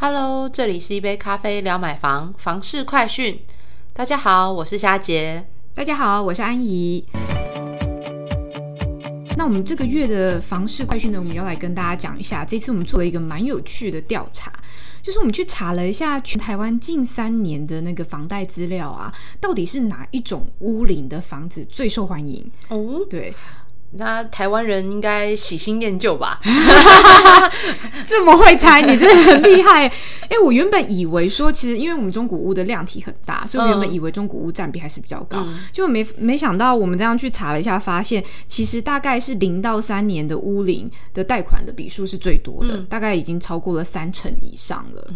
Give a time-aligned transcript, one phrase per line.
[0.00, 3.36] Hello，这里是一杯咖啡聊买房房事快讯。
[3.92, 5.44] 大家好，我是夏杰。
[5.74, 7.04] 大家好，我是安怡。
[9.36, 12.44] 那我们这个月的房事快讯呢，我们要来跟大家讲一下。
[12.44, 14.52] 这次我们做了一个蛮有趣的调查，
[15.02, 22.48] 就是我们去查了一下全台湾近三年的那个房贷资料啊，到底是哪一种屋龄的房子最受欢迎？
[22.68, 23.34] 哦，对。
[23.92, 26.38] 那台湾人应该喜新厌旧吧？
[28.06, 29.86] 这么会猜，你真的很厉害。
[29.86, 45.10] 哎，我原本以为说，其实因为我们中古屋的量体很大，所以我原本以为中古屋占比还是比较高，就没没想到我们这样去查了一下，发现其实大概是零到三年的屋龄的贷款的笔数是最多的，大概已经超过了三成以上了。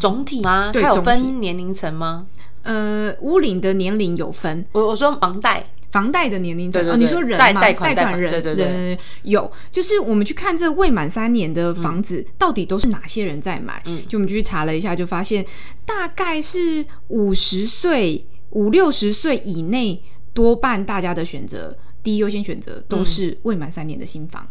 [0.00, 0.70] 总体吗？
[0.72, 2.26] 它有分年龄层吗？
[2.62, 4.64] 呃，屋龄的年龄有分。
[4.72, 5.66] 我我说房贷。
[5.94, 7.60] 房贷的年龄层哦，你说人吗？
[7.60, 13.80] 贷款人，对对对，有，就是我们去看这未满三年的房子，到底都是哪些人在买？
[13.84, 15.46] 嗯，就我们去查了一下，就发现
[15.86, 24.44] 大概是五十岁、五六十岁以内，多半大家的选择，第一优先选择都是未满三年的新房。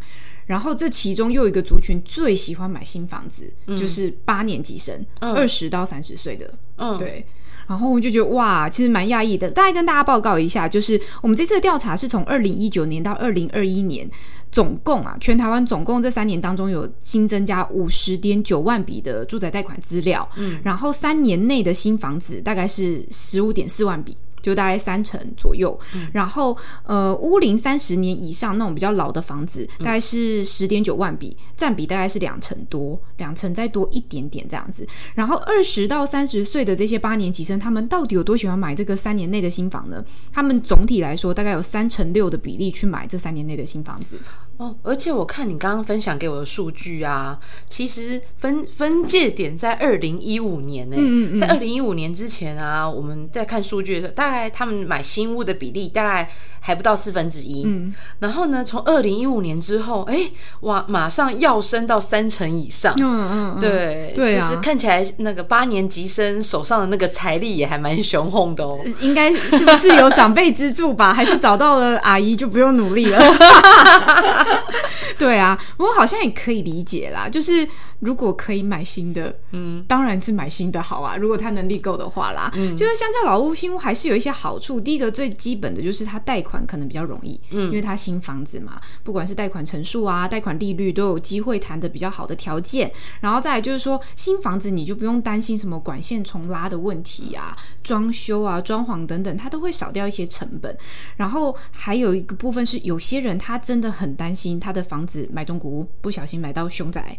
[0.45, 7.25] 然后这其中又有一个族群最喜欢买新房子，就是八年级生，二十到三十岁的，嗯，对。
[7.67, 9.49] 然后我就觉得哇，其实蛮讶异的。
[9.49, 14.09] 大概跟大家报告一下，就是我们这次的调查是从二零一九年到二零二一年，
[14.51, 20.27] 总共啊，全台湾总共这三年当中有新增加五十点九万笔的住宅贷款资料。
[20.37, 24.17] 嗯，然后三年内的新房子大概是十五点四万笔。
[24.43, 25.79] 就大概三成左右，
[26.11, 34.85] 然后呃，屋龄三十年以上那种比较老的房子，大概是十点九万笔，占比大概是两成多，两成再多一点点这样子。
[35.15, 40.03] 然后二十到三十岁的这些八年级生，他们到底有多喜欢买这个三年内的新房呢？
[40.33, 44.17] 他们总体来说，大概有三成六的比例去买这三年内的新房子。
[44.63, 47.37] 哦，而且我看你刚刚分享给我的数据啊，
[47.69, 50.95] 其实分分界点在二零一五年呢，
[51.37, 56.29] 在二零一五年之前啊，我们在看数据的时候，大概他们买新屋的比例大概
[56.61, 57.63] 还不到四分之一。
[57.65, 60.31] 嗯，然后呢，从二零一五年之后，哎，
[60.61, 62.93] 哇，马上要升到三成以上。
[63.01, 68.79] 嗯嗯，对对，就是看起来那个八年级生手上的那个财力也还蛮雄厚的哦。
[69.01, 71.13] 应该是不是有长辈资助吧？
[71.13, 73.19] 还是找到了阿姨就不用努力了？
[75.17, 77.29] 对啊，我好像也可以理解啦。
[77.29, 77.67] 就是
[77.99, 81.15] 如果可以买新的，嗯，当然是买新的好啊。
[81.15, 84.79] 如果他能力够的话啦，嗯，就是相较老屋新屋还是有一些好处。
[84.79, 92.91] 第一个最基本的就是它贷款可能比较容易，嗯，因为它新房子嘛，不管是贷款成数啊、贷款利率都有机会谈的比较好的条件。
[93.19, 100.75] 然后再来就是说，新房子你就不用担心什么管线重拉的问题啊、装修啊、装潢等等，它都会少掉一些成本。
[101.15, 107.17] 然后还有一个部分是，有些人他真的很担心他的房子买中古屋不小心买到凶宅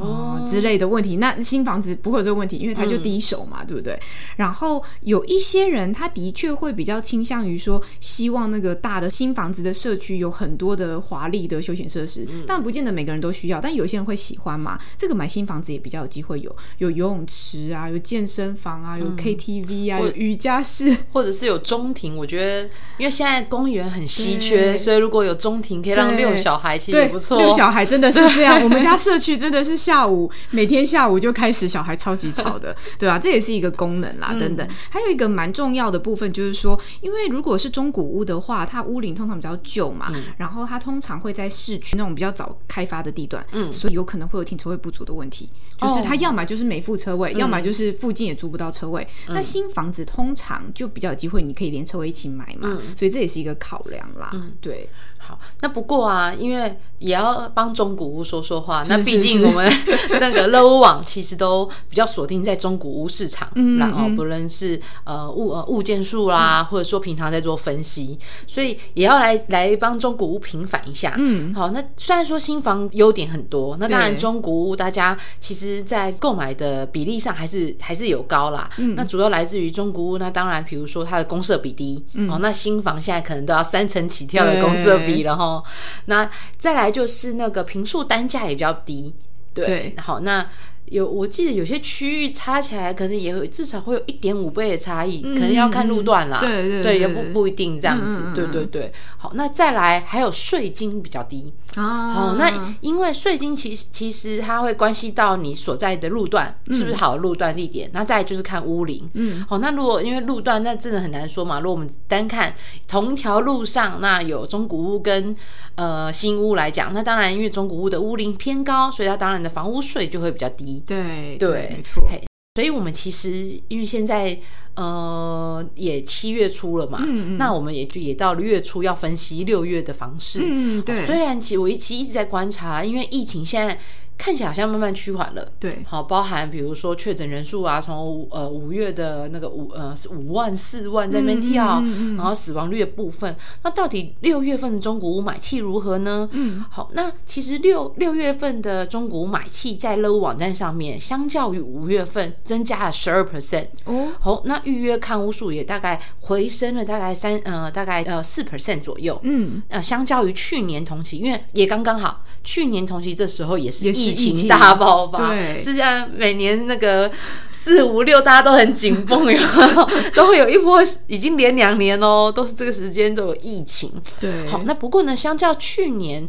[0.00, 0.42] 哦。
[0.46, 3.98] 之类的问题，那新房子不会有这个问题，因为他就第一手嘛，对不对？
[4.36, 14.78] 然后有一些人他的确会比较倾向于说，希望那个大的新房子的社区有很多的华丽的休闲设施，但不见得每个人都需要，但有些人会喜欢嘛。
[14.96, 22.16] 这个买新房子也比较有机会有有游泳池啊，有健身房啊，有 KTV 啊，有瑜伽室，或者是有中庭。
[22.16, 22.62] 我觉得，
[22.98, 27.38] 因为现在公园很稀缺，所以如果有中庭可以让六小孩，其实也不错。
[27.38, 33.18] 遛小孩真的是这样， 我们家社区真的是下午每天下午就开始小孩超级吵的， 对吧？
[33.18, 34.66] 这也是一个功能啦，等等。
[34.90, 45.48] 还有一个蛮重要的部分就是说，因为如果是中古屋的话，它屋龄通常比较旧嘛，然后它通常会在市区那种比较早开发的地段，嗯，所以有可能会有停车位不足的问题。
[45.78, 49.06] 就是它要么就是没附车位，要么就是附近也租不到车位。
[49.28, 54.30] 那新房子通常就比较有机会，你可以连车位一起买嘛，所以这也是一个考量啦。
[54.62, 54.88] 对。
[55.18, 58.82] 好，那不过啊，因为也要帮中古屋说说话。
[58.88, 59.72] 那毕竟我们
[60.20, 63.48] 那个乐屋网其实都比较锁定在中古屋市场，
[63.78, 71.14] 然后不论是呃物呃物件数啦，或者说平常在做分析，所以也要来来帮中古屋平反一下。
[71.18, 78.70] 嗯，好，那虽然说新房优点很多，那当然中古屋大家其实在购买的比例上还是还是有高啦。
[78.78, 85.16] 嗯，那主要来自于中古屋，那当然比如说它的公设比低，哦，那新房现在可能都要三层起跳的公设比。
[85.16, 85.62] 了哈，
[86.04, 89.14] 那再来就是那个平数单价也比较低，
[89.52, 90.46] 对，好，那
[90.86, 98.92] 有我记得有些区域差起来可能也会至少会有一点五倍的差异，可能要看路段啦，对对对，也不不一定这样子，对对对。
[99.16, 101.52] 好，那再来还有税金比较低。
[101.76, 102.50] 哦，那
[102.80, 109.06] 因为税金其实其实它会关系到你所在的路段是不是好的路段地点，那再就是看屋龄。
[109.12, 111.60] 嗯，好，那如果因为路段那真的很难说嘛。
[111.60, 112.54] 如果我们单看
[112.88, 115.36] 同一条路上，那有中古屋跟
[115.74, 120.75] 呃新屋来讲，那当然因为中古屋的屋龄偏高，所以它当然的房屋税就会比较低。
[120.78, 120.86] 低。
[120.86, 122.08] 对对，没错。
[122.54, 124.38] 所以，我们其实因为现在
[124.74, 127.04] 呃也七月初了嘛，
[127.38, 130.40] 那我们也就也到了月初要分析六月的房市。
[130.42, 131.04] 嗯，对。
[131.04, 133.78] 虽然其我一其一直在观察，因为疫情现在。
[134.18, 141.82] 看起来好像慢慢趋缓了，对，好，包含比如说确诊人数啊，从呃五月的那个五呃是五万四万在那边跳，
[142.16, 146.28] 然后死亡率的部分，那到底六月份的中古屋买气如何呢？
[146.32, 164.05] 嗯，好，那其实六六月份的中古屋买气在 Low 网站上面，相较于五月份增加了十二 percent 哦，好，那预约看屋数也大概回升了大概三呃大概呃四 percent 左右，嗯，呃，相较于去年同期，因为也刚刚好，去年同期这时候也是。
[164.10, 167.10] 疫情大爆发，是像每年那个
[167.50, 169.38] 四五六，大家都很紧绷，有
[170.14, 173.90] 都会有一波，已经连两年哦，都是这个时间都有疫情。
[174.20, 176.28] 对，好，那不过呢，相较去年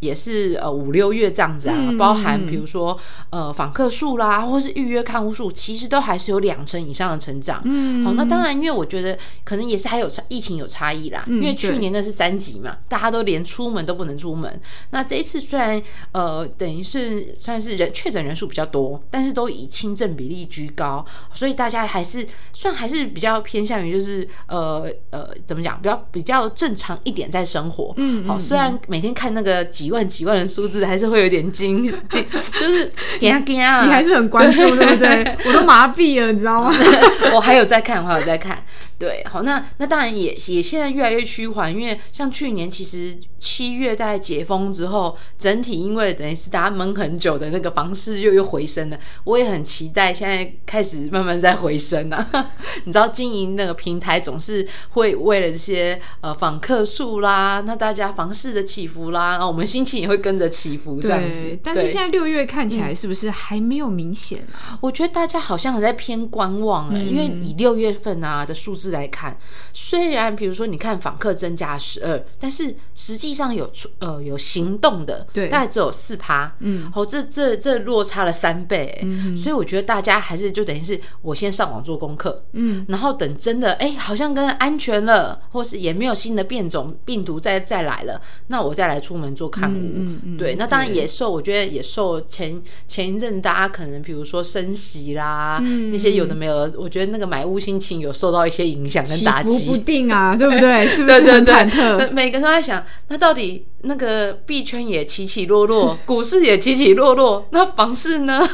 [0.00, 2.98] 也是呃五六月这样子啊，包含比如说
[3.30, 7.62] 呃访客数啦，或是预约看护数，其实都还是有两成以上的成长。
[7.64, 14.60] 嗯，好，那当然，因为我觉得可能也是还有疫情有差异啦，因为去年那是三级嘛，大家都连出门都不能出门。
[14.90, 15.80] 那这一次虽然
[16.10, 17.11] 呃等于是。
[17.38, 27.92] 算是人确诊人数比较多，但是都以轻症比例居高，所以大家还是算还是比较偏向于就是呃呃怎么讲，比较比较正常一点在生活。
[27.96, 32.24] 嗯，好，虽然每天看那个几万几万的数字，还是会有点惊 惊，
[32.60, 32.92] 就是！
[33.20, 35.36] 你还是很关注，对不对？
[35.46, 36.72] 我都麻痹了，你知道吗？
[37.34, 38.61] 我还有在看，我还有在看。
[38.98, 52.28] 对，好，那那当然也也现在越来越趋缓，因为像去年其实七月在解封之后，整体因为等于是大家闷很久的那个房市又又回升了，我也很期待现在开始慢慢在回升啊。
[52.84, 61.58] 你知道经营那个平台总是会为了这些呃访客数啦，那大家房市的起伏啦，然后我们心情也会跟着起伏这样子。
[61.62, 64.46] 但是现在六月看起来是不是还没有明显？
[64.80, 68.92] 我觉得大家好像还在偏观望了，因为以六月份啊的数字。
[68.92, 69.34] 来看，
[69.72, 95.58] 虽然比如说你看访客增加十二，但是实际上有出呃有行动的，对，大概只有四趴，嗯，哦，这这这落差了三倍，嗯，所以我觉得大家还是就等于是我先上网做功课，嗯，然后等真的哎好像跟安全了，或是也没有新的变种病毒再再来了，那我再来出门做看嗯，对，那当然也受，我觉得也受前前一阵大家可能比如说升息啦，
[95.90, 98.88] 那些有的没有，我觉得那个买屋心情有受到一些影。
[98.88, 100.84] 响跟打击不定啊， 对不对？
[100.88, 102.10] 是不是很忐忑？
[102.12, 108.46] 每个人都在想，那到底那个币圈也起起落落，股市也起起落落，那房市呢？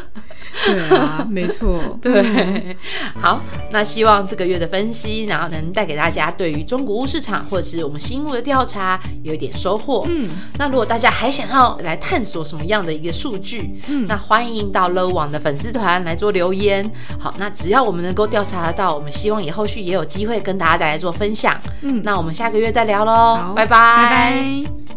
[0.65, 2.77] 对啊，没错， 对。
[3.21, 3.41] 好，
[3.71, 10.05] 那希望这个月的分析，然后能带给大家对于中古屋市场或者是我们新屋的调查有一点收获。
[10.09, 10.29] 嗯，
[10.59, 16.91] 那如果大家还想要来探索什么样的一个数据，嗯，那欢迎到 Low 网的粉丝团来做留言。
[17.19, 21.59] 好，那只要我们能够调查得到，我们希望也后续也有机会跟大家再来做分享。
[21.83, 24.88] 嗯，那我们下个月再聊喽，拜拜。